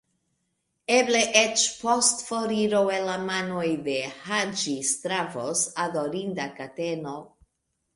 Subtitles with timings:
[0.95, 7.19] Eble eĉ, post foriro el la manoj de Haĝi-Stavros, adorinda kateno!